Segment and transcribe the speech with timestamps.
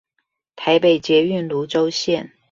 [0.55, 2.31] 台北捷運蘆洲線